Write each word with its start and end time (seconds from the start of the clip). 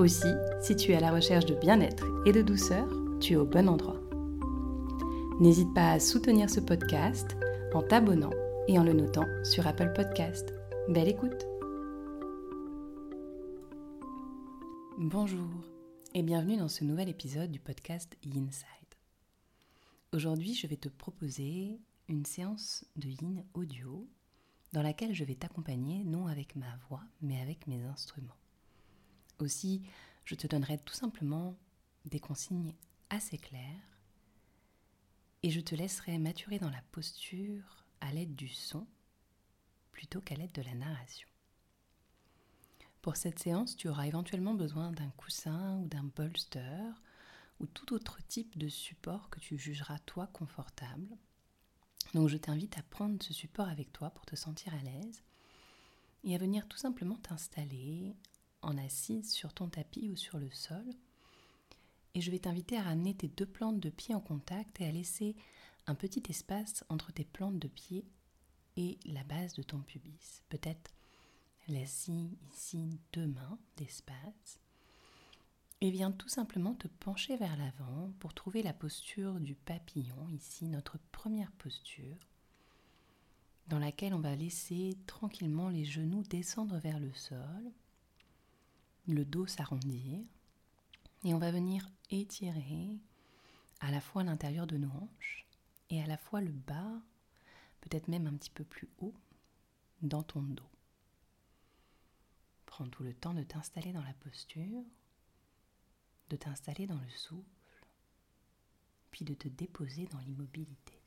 Aussi, 0.00 0.32
si 0.62 0.74
tu 0.76 0.92
es 0.92 0.96
à 0.96 1.00
la 1.00 1.12
recherche 1.12 1.44
de 1.44 1.54
bien-être 1.54 2.06
et 2.24 2.32
de 2.32 2.40
douceur, 2.40 2.88
tu 3.20 3.34
es 3.34 3.36
au 3.36 3.44
bon 3.44 3.68
endroit. 3.68 4.00
N'hésite 5.40 5.74
pas 5.74 5.92
à 5.92 6.00
soutenir 6.00 6.48
ce 6.48 6.60
podcast 6.60 7.36
en 7.74 7.82
t'abonnant 7.82 8.30
et 8.66 8.78
en 8.78 8.82
le 8.82 8.94
notant 8.94 9.26
sur 9.44 9.66
Apple 9.66 9.92
Podcast. 9.94 10.54
Belle 10.88 11.08
écoute 11.08 11.44
Bonjour 14.96 15.50
et 16.14 16.22
bienvenue 16.22 16.56
dans 16.56 16.68
ce 16.68 16.82
nouvel 16.82 17.10
épisode 17.10 17.50
du 17.50 17.60
podcast 17.60 18.16
Inside. 18.24 18.94
Aujourd'hui, 20.14 20.54
je 20.54 20.66
vais 20.66 20.78
te 20.78 20.88
proposer 20.88 21.78
une 22.08 22.24
séance 22.24 22.86
de 22.96 23.08
yin 23.08 23.44
audio 23.52 24.08
dans 24.72 24.82
laquelle 24.82 25.12
je 25.12 25.24
vais 25.24 25.34
t'accompagner 25.34 26.04
non 26.04 26.26
avec 26.26 26.56
ma 26.56 26.74
voix, 26.88 27.02
mais 27.20 27.38
avec 27.42 27.66
mes 27.66 27.82
instruments. 27.82 28.32
Aussi, 29.40 29.82
je 30.24 30.34
te 30.34 30.46
donnerai 30.46 30.78
tout 30.78 30.94
simplement 30.94 31.56
des 32.04 32.20
consignes 32.20 32.74
assez 33.08 33.38
claires 33.38 33.98
et 35.42 35.50
je 35.50 35.60
te 35.60 35.74
laisserai 35.74 36.18
maturer 36.18 36.58
dans 36.58 36.70
la 36.70 36.82
posture 36.92 37.84
à 38.00 38.12
l'aide 38.12 38.36
du 38.36 38.48
son 38.48 38.86
plutôt 39.92 40.20
qu'à 40.20 40.34
l'aide 40.34 40.52
de 40.52 40.62
la 40.62 40.74
narration. 40.74 41.28
Pour 43.02 43.16
cette 43.16 43.38
séance, 43.38 43.76
tu 43.76 43.88
auras 43.88 44.06
éventuellement 44.06 44.54
besoin 44.54 44.92
d'un 44.92 45.10
coussin 45.10 45.78
ou 45.78 45.88
d'un 45.88 46.04
bolster 46.04 46.92
ou 47.58 47.66
tout 47.66 47.94
autre 47.94 48.18
type 48.28 48.58
de 48.58 48.68
support 48.68 49.30
que 49.30 49.40
tu 49.40 49.56
jugeras 49.56 49.98
toi 50.00 50.26
confortable. 50.26 51.16
Donc 52.12 52.28
je 52.28 52.36
t'invite 52.36 52.76
à 52.76 52.82
prendre 52.82 53.22
ce 53.22 53.32
support 53.32 53.68
avec 53.68 53.92
toi 53.92 54.10
pour 54.10 54.26
te 54.26 54.36
sentir 54.36 54.74
à 54.74 54.82
l'aise 54.82 55.22
et 56.24 56.34
à 56.34 56.38
venir 56.38 56.68
tout 56.68 56.76
simplement 56.76 57.16
t'installer 57.16 58.14
en 58.62 58.78
assise 58.78 59.32
sur 59.32 59.52
ton 59.52 59.68
tapis 59.68 60.10
ou 60.10 60.16
sur 60.16 60.38
le 60.38 60.50
sol. 60.50 60.84
Et 62.14 62.20
je 62.20 62.30
vais 62.30 62.40
t'inviter 62.40 62.76
à 62.76 62.82
ramener 62.82 63.14
tes 63.14 63.28
deux 63.28 63.46
plantes 63.46 63.80
de 63.80 63.90
pied 63.90 64.14
en 64.14 64.20
contact 64.20 64.80
et 64.80 64.86
à 64.86 64.92
laisser 64.92 65.36
un 65.86 65.94
petit 65.94 66.22
espace 66.28 66.84
entre 66.88 67.12
tes 67.12 67.24
plantes 67.24 67.58
de 67.58 67.68
pied 67.68 68.04
et 68.76 68.98
la 69.04 69.24
base 69.24 69.54
de 69.54 69.62
ton 69.62 69.80
pubis. 69.80 70.42
Peut-être 70.48 70.92
laisse-y 71.68 72.36
ici 72.52 72.98
deux 73.12 73.26
mains 73.26 73.58
d'espace. 73.76 74.60
Et 75.80 75.90
viens 75.90 76.12
tout 76.12 76.28
simplement 76.28 76.74
te 76.74 76.88
pencher 76.88 77.36
vers 77.36 77.56
l'avant 77.56 78.12
pour 78.18 78.34
trouver 78.34 78.62
la 78.62 78.74
posture 78.74 79.40
du 79.40 79.54
papillon, 79.54 80.28
ici 80.28 80.66
notre 80.66 80.98
première 81.10 81.52
posture, 81.52 82.18
dans 83.68 83.78
laquelle 83.78 84.12
on 84.12 84.20
va 84.20 84.36
laisser 84.36 84.98
tranquillement 85.06 85.70
les 85.70 85.84
genoux 85.84 86.22
descendre 86.24 86.76
vers 86.78 87.00
le 87.00 87.12
sol 87.14 87.72
le 89.06 89.24
dos 89.24 89.46
s'arrondir 89.46 90.20
et 91.24 91.34
on 91.34 91.38
va 91.38 91.50
venir 91.50 91.90
étirer 92.10 92.98
à 93.80 93.90
la 93.90 94.00
fois 94.00 94.22
l'intérieur 94.22 94.66
de 94.66 94.76
nos 94.76 94.90
hanches 94.90 95.46
et 95.90 96.02
à 96.02 96.06
la 96.06 96.16
fois 96.16 96.40
le 96.40 96.52
bas, 96.52 97.02
peut-être 97.80 98.08
même 98.08 98.26
un 98.26 98.34
petit 98.34 98.50
peu 98.50 98.64
plus 98.64 98.88
haut, 98.98 99.14
dans 100.02 100.22
ton 100.22 100.42
dos. 100.42 100.62
Prends 102.66 102.88
tout 102.88 103.02
le 103.02 103.12
temps 103.12 103.34
de 103.34 103.42
t'installer 103.42 103.92
dans 103.92 104.02
la 104.02 104.14
posture, 104.14 104.84
de 106.30 106.36
t'installer 106.36 106.86
dans 106.86 107.00
le 107.00 107.10
souffle, 107.10 107.44
puis 109.10 109.24
de 109.24 109.34
te 109.34 109.48
déposer 109.48 110.06
dans 110.06 110.20
l'immobilité. 110.20 111.00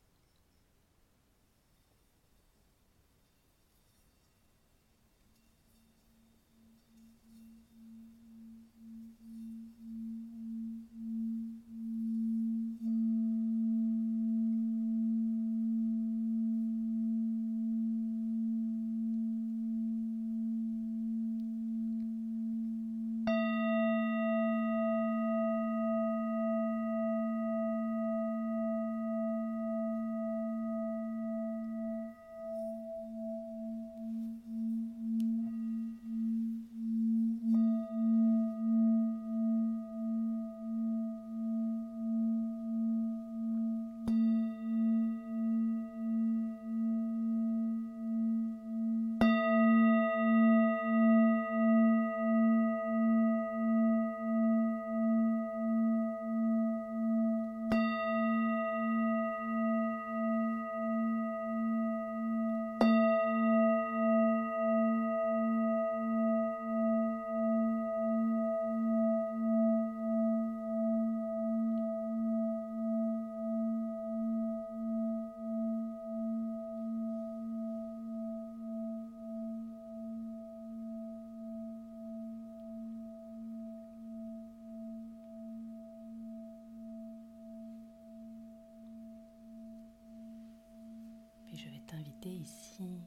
t'inviter 91.94 92.33
ici 92.44 93.00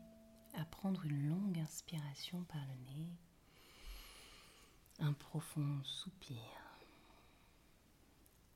à 0.55 0.65
prendre 0.65 1.05
une 1.05 1.29
longue 1.29 1.59
inspiration 1.59 2.43
par 2.45 2.65
le 2.65 2.95
nez, 2.95 3.13
un 4.99 5.13
profond 5.13 5.83
soupir 5.85 6.41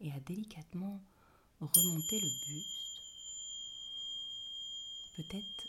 et 0.01 0.11
à 0.13 0.21
délicatement 0.21 1.01
remonter 1.61 2.21
le 2.21 2.47
buste. 2.47 3.01
Peut-être 5.17 5.69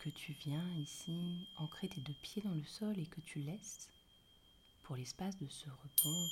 que 0.00 0.10
tu 0.10 0.32
viens 0.34 0.68
ici 0.76 1.48
ancrer 1.56 1.88
tes 1.88 2.00
deux 2.00 2.16
pieds 2.22 2.42
dans 2.42 2.54
le 2.54 2.64
sol 2.64 2.96
et 2.96 3.06
que 3.06 3.20
tu 3.22 3.40
laisses, 3.40 3.88
pour 4.84 4.94
l'espace 4.94 5.36
de 5.38 5.48
ce 5.48 5.68
rebond, 5.68 6.28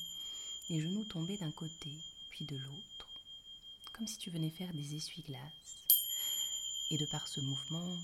les 0.71 0.81
genoux 0.81 1.05
tomber 1.07 1.37
d'un 1.39 1.53
côté 1.53 1.91
puis 2.31 2.47
de 2.47 2.57
l'autre, 2.57 3.09
comme 3.95 4.07
si 4.07 4.19
tu 4.19 4.31
venais 4.31 4.51
faire 4.51 4.73
des 4.73 4.95
essuie-glaces 4.95 5.86
et 6.91 6.99
de 6.99 7.07
par 7.07 7.27
ce 7.27 7.41
mouvement, 7.41 7.99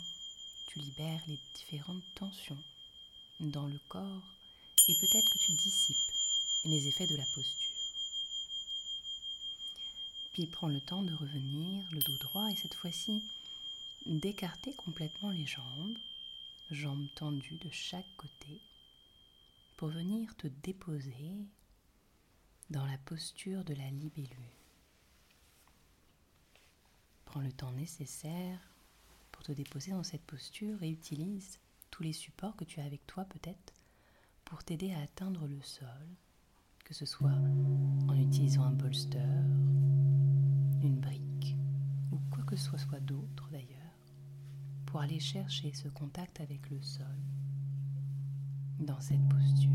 tu 0.66 0.78
libères 0.80 1.22
les 1.28 1.38
différentes 1.54 2.04
tensions 2.14 2.62
dans 3.40 3.66
le 3.66 3.78
corps 3.88 4.36
et 4.88 4.94
peut-être 4.96 5.30
que 5.30 5.38
tu 5.38 5.52
dissipes 5.52 6.12
les 6.64 6.88
effets 6.88 7.06
de 7.06 7.16
la 7.16 7.26
posture. 7.34 7.70
Puis 10.32 10.46
prends 10.46 10.68
le 10.68 10.80
temps 10.80 11.02
de 11.02 11.14
revenir, 11.14 11.84
le 11.92 12.00
dos 12.00 12.16
droit, 12.18 12.48
et 12.50 12.56
cette 12.56 12.74
fois-ci 12.74 13.22
d'écarter 14.06 14.74
complètement 14.74 15.30
les 15.30 15.46
jambes, 15.46 15.98
jambes 16.70 17.06
tendues 17.14 17.58
de 17.58 17.70
chaque 17.70 18.16
côté, 18.16 18.60
pour 19.76 19.88
venir 19.88 20.34
te 20.36 20.48
déposer 20.48 21.46
dans 22.70 22.86
la 22.86 22.98
posture 22.98 23.64
de 23.64 23.74
la 23.74 23.90
libellule. 23.90 24.28
Prends 27.26 27.40
le 27.40 27.52
temps 27.52 27.72
nécessaire 27.72 28.71
te 29.42 29.52
déposer 29.52 29.90
dans 29.90 30.02
cette 30.02 30.24
posture 30.24 30.82
et 30.82 30.90
utilise 30.90 31.58
tous 31.90 32.02
les 32.02 32.12
supports 32.12 32.56
que 32.56 32.64
tu 32.64 32.80
as 32.80 32.84
avec 32.84 33.06
toi 33.06 33.24
peut-être 33.24 33.74
pour 34.44 34.62
t'aider 34.64 34.92
à 34.92 35.00
atteindre 35.00 35.46
le 35.46 35.60
sol, 35.62 35.86
que 36.84 36.94
ce 36.94 37.06
soit 37.06 37.30
en 38.08 38.16
utilisant 38.16 38.64
un 38.64 38.72
bolster, 38.72 39.18
une 40.82 41.00
brique 41.00 41.56
ou 42.12 42.18
quoi 42.30 42.44
que 42.44 42.56
ce 42.56 42.76
soit 42.76 43.00
d'autre 43.00 43.48
d'ailleurs, 43.50 43.68
pour 44.86 45.00
aller 45.00 45.20
chercher 45.20 45.72
ce 45.72 45.88
contact 45.88 46.40
avec 46.40 46.70
le 46.70 46.80
sol 46.80 47.06
dans 48.78 49.00
cette 49.00 49.26
posture. 49.28 49.70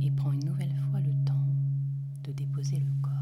Et 0.00 0.10
prends 0.10 0.32
une 0.32 0.44
nouvelle 0.44 0.74
fois 0.90 1.00
le 1.00 1.12
temps 1.24 1.46
de 2.24 2.32
déposer 2.32 2.78
le 2.78 2.92
corps. 3.02 3.18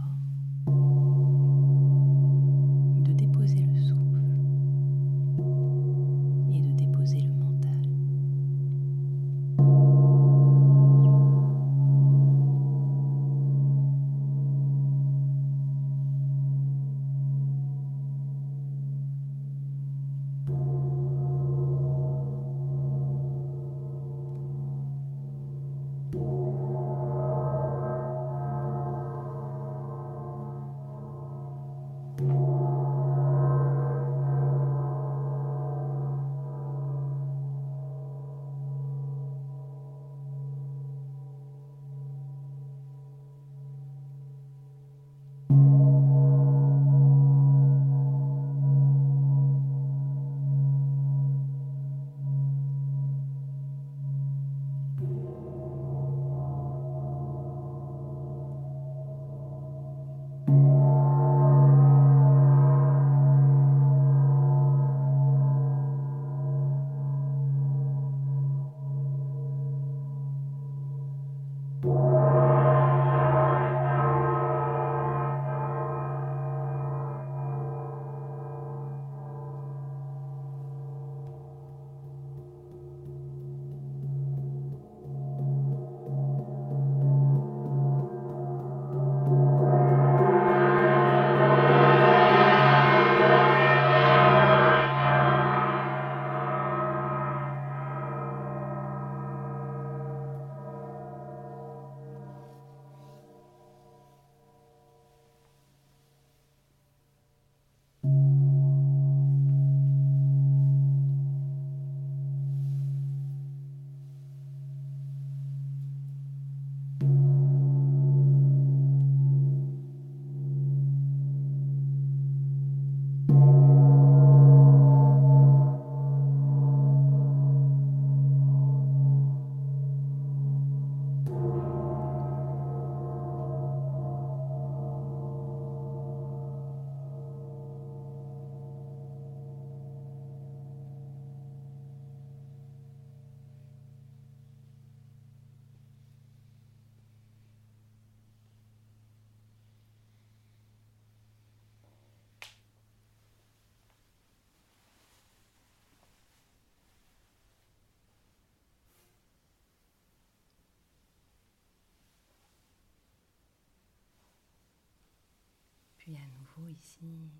Ici, 166.58 167.30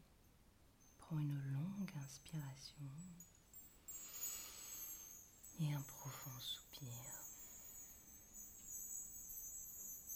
prends 0.99 1.19
une 1.19 1.41
longue 1.53 1.91
inspiration 2.05 2.85
et 5.59 5.73
un 5.73 5.81
profond 5.81 6.39
soupir. 6.39 6.93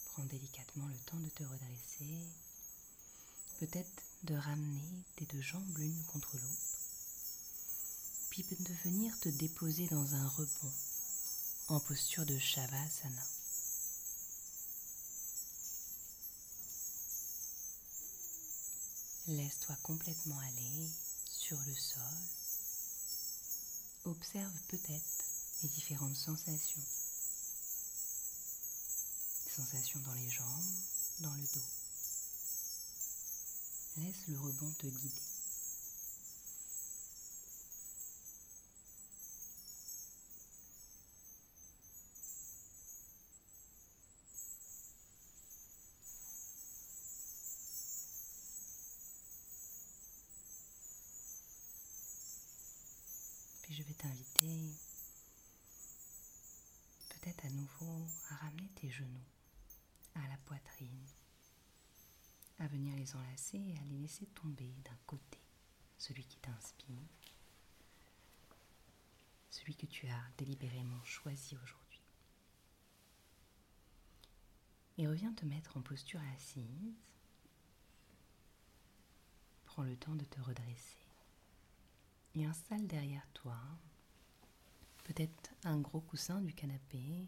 Prends 0.04 0.24
délicatement 0.24 0.86
le 0.86 0.98
temps 1.06 1.18
de 1.18 1.30
te 1.30 1.42
redresser, 1.42 2.28
peut-être 3.58 4.02
de 4.24 4.34
ramener 4.34 5.02
tes 5.16 5.24
deux 5.24 5.40
jambes 5.40 5.78
l'une 5.78 6.04
contre 6.12 6.36
l'autre, 6.36 6.76
puis 8.28 8.42
de 8.42 8.74
venir 8.84 9.18
te 9.20 9.30
déposer 9.30 9.88
dans 9.88 10.14
un 10.14 10.28
rebond 10.28 10.72
en 11.68 11.80
posture 11.80 12.26
de 12.26 12.38
Shavasana. 12.38 13.39
Laisse-toi 19.30 19.76
complètement 19.84 20.40
aller 20.40 20.88
sur 21.30 21.56
le 21.60 21.74
sol. 21.74 22.02
Observe 24.06 24.60
peut-être 24.66 25.24
les 25.62 25.68
différentes 25.68 26.16
sensations. 26.16 26.82
Sensations 29.54 30.00
dans 30.00 30.14
les 30.14 30.28
jambes, 30.30 30.74
dans 31.20 31.32
le 31.32 31.42
dos. 31.42 31.68
Laisse 33.98 34.26
le 34.26 34.40
rebond 34.40 34.72
te 34.72 34.88
guider. 34.88 35.29
Je 53.80 53.84
vais 53.86 53.94
t'inviter 53.94 54.74
peut-être 57.08 57.46
à 57.46 57.48
nouveau 57.48 58.04
à 58.28 58.34
ramener 58.34 58.68
tes 58.74 58.90
genoux 58.90 59.24
à 60.16 60.28
la 60.28 60.36
poitrine, 60.44 61.06
à 62.58 62.66
venir 62.66 62.94
les 62.96 63.16
enlacer 63.16 63.56
et 63.56 63.78
à 63.78 63.84
les 63.84 63.96
laisser 63.96 64.26
tomber 64.26 64.70
d'un 64.84 64.98
côté, 65.06 65.38
celui 65.96 66.24
qui 66.24 66.36
t'inspire, 66.40 66.98
celui 69.48 69.74
que 69.74 69.86
tu 69.86 70.06
as 70.08 70.24
délibérément 70.36 71.02
choisi 71.04 71.56
aujourd'hui. 71.62 72.02
Et 74.98 75.08
reviens 75.08 75.32
te 75.32 75.46
mettre 75.46 75.78
en 75.78 75.80
posture 75.80 76.20
assise. 76.34 76.92
Prends 79.64 79.84
le 79.84 79.96
temps 79.96 80.16
de 80.16 80.24
te 80.24 80.40
redresser 80.40 80.99
et 82.34 82.44
installe 82.44 82.86
derrière 82.86 83.26
toi 83.34 83.56
peut-être 85.10 85.50
un 85.64 85.80
gros 85.80 86.00
coussin 86.00 86.40
du 86.40 86.54
canapé, 86.54 87.26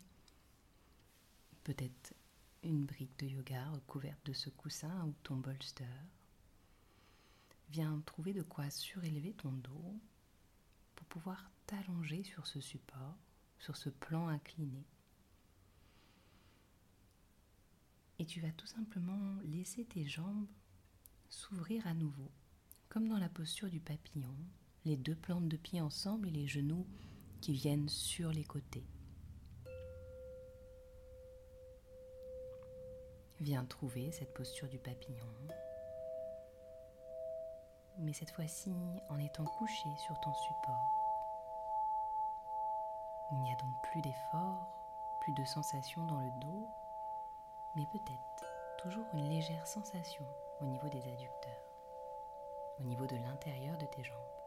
peut-être 1.64 2.14
une 2.62 2.86
brique 2.86 3.18
de 3.18 3.26
yoga 3.26 3.70
recouverte 3.70 4.24
de 4.24 4.32
ce 4.32 4.50
coussin 4.50 5.04
ou 5.04 5.14
ton 5.24 5.34
bolster. 5.34 5.84
Viens 7.70 8.00
trouver 8.06 8.34
de 8.34 8.42
quoi 8.42 8.70
surélever 8.70 9.32
ton 9.32 9.50
dos 9.50 10.00
pour 10.94 11.06
pouvoir 11.08 11.50
t'allonger 11.66 12.22
sur 12.22 12.46
ce 12.46 12.60
support, 12.60 13.16
sur 13.58 13.76
ce 13.76 13.88
plan 13.88 14.28
incliné. 14.28 14.84
Et 18.20 18.26
tu 18.26 18.40
vas 18.40 18.52
tout 18.52 18.66
simplement 18.66 19.40
laisser 19.42 19.84
tes 19.84 20.06
jambes 20.06 20.46
s'ouvrir 21.28 21.84
à 21.88 21.94
nouveau, 21.94 22.30
comme 22.88 23.08
dans 23.08 23.18
la 23.18 23.28
posture 23.28 23.70
du 23.70 23.80
papillon, 23.80 24.36
les 24.84 24.96
deux 24.96 25.14
plantes 25.14 25.48
de 25.48 25.56
pied 25.56 25.80
ensemble 25.80 26.28
et 26.28 26.32
les 26.32 26.48
genoux 26.48 26.86
qui 27.40 27.52
viennent 27.52 27.88
sur 27.88 28.30
les 28.30 28.44
côtés. 28.44 28.84
Viens 33.40 33.64
trouver 33.64 34.10
cette 34.12 34.34
posture 34.34 34.68
du 34.68 34.78
papillon, 34.78 35.26
mais 37.98 38.12
cette 38.12 38.30
fois-ci 38.30 38.72
en 39.08 39.18
étant 39.18 39.44
couché 39.44 39.88
sur 40.06 40.18
ton 40.20 40.32
support. 40.32 40.98
Il 43.32 43.38
n'y 43.38 43.52
a 43.52 43.56
donc 43.56 43.74
plus 43.90 44.02
d'effort, 44.02 45.18
plus 45.20 45.32
de 45.34 45.44
sensation 45.44 46.06
dans 46.06 46.20
le 46.20 46.30
dos, 46.40 46.68
mais 47.76 47.86
peut-être 47.92 48.46
toujours 48.78 49.06
une 49.14 49.28
légère 49.28 49.66
sensation 49.66 50.24
au 50.60 50.64
niveau 50.64 50.88
des 50.88 51.00
adducteurs, 51.00 51.64
au 52.80 52.84
niveau 52.84 53.06
de 53.06 53.16
l'intérieur 53.16 53.76
de 53.78 53.86
tes 53.86 54.04
jambes. 54.04 54.41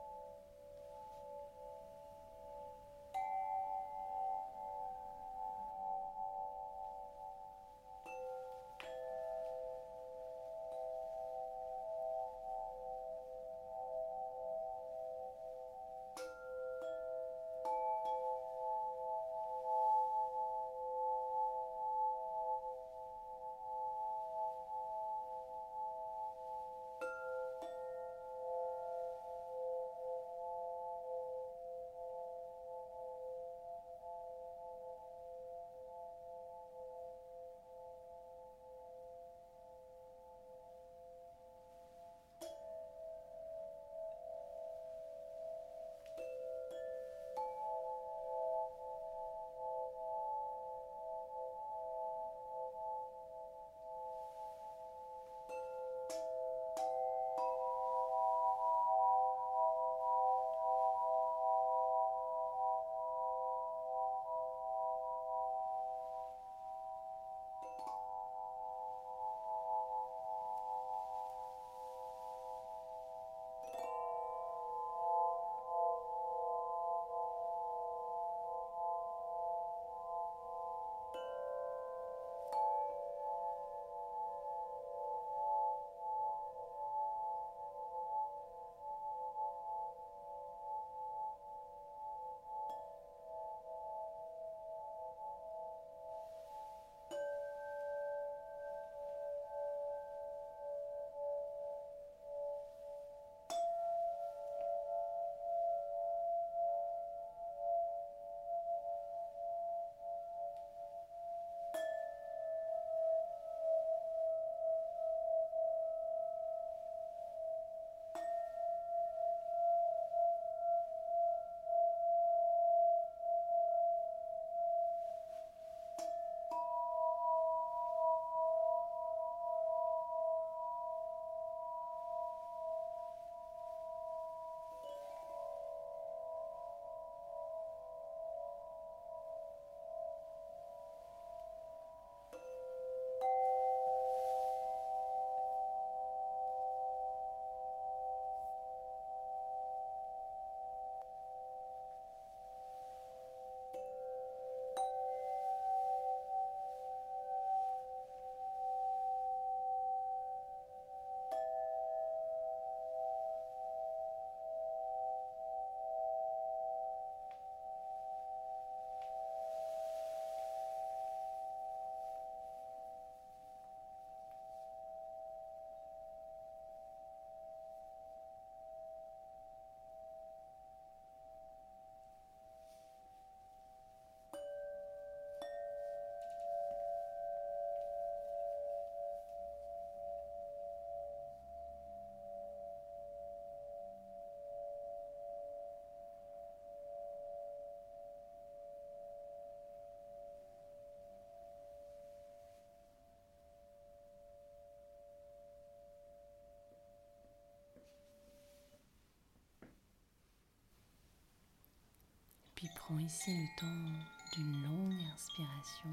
Prends 212.86 213.00
ici 213.00 213.32
le 213.32 213.48
temps 213.60 214.00
d'une 214.34 214.62
longue 214.62 215.02
inspiration, 215.14 215.90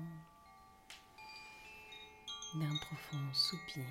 d'un 2.54 2.76
profond 2.76 3.32
soupir. 3.32 3.84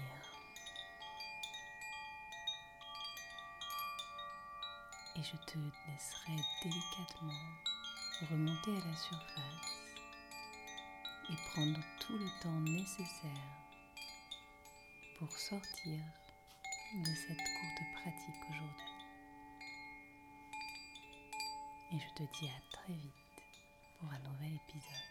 Et 5.15 5.23
je 5.23 5.35
te 5.51 5.57
laisserai 5.57 6.35
délicatement 6.63 7.41
remonter 8.29 8.71
à 8.71 8.87
la 8.87 8.95
surface 8.95 9.79
et 11.31 11.35
prendre 11.53 11.79
tout 11.99 12.17
le 12.17 12.29
temps 12.41 12.59
nécessaire 12.61 13.47
pour 15.17 15.31
sortir 15.31 15.99
de 16.93 17.15
cette 17.15 17.37
courte 17.37 18.03
pratique 18.03 18.49
aujourd'hui. 18.49 18.90
Et 21.93 21.99
je 21.99 22.13
te 22.15 22.23
dis 22.39 22.47
à 22.47 22.61
très 22.71 22.93
vite 22.93 23.13
pour 23.99 24.09
un 24.09 24.19
nouvel 24.19 24.55
épisode. 24.55 25.10